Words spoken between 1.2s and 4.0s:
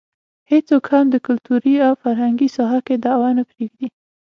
کلتوري او فرهنګي ساحه کې دعوه نه پرېږدي.